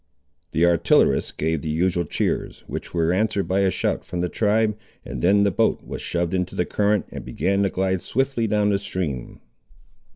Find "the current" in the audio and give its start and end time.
6.55-7.05